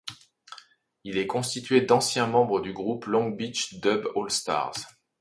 Il 1.03 1.19
est 1.19 1.27
constitué 1.27 1.81
d'anciens 1.81 2.25
membres 2.25 2.59
du 2.59 2.73
groupe 2.73 3.05
Long 3.05 3.29
Beach 3.29 3.75
Dub 3.81 4.07
Allstars. 4.15 4.73